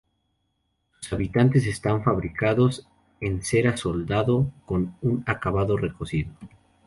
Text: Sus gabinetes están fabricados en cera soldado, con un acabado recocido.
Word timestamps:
Sus 0.99 1.11
gabinetes 1.11 1.67
están 1.67 2.03
fabricados 2.03 2.87
en 3.19 3.43
cera 3.43 3.77
soldado, 3.77 4.51
con 4.65 4.97
un 5.01 5.23
acabado 5.27 5.77
recocido. 5.77 6.31